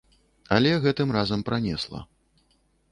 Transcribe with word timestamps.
Але 0.55 0.71
гэтым 0.85 1.13
разам 1.19 1.45
пранесла. 1.51 2.05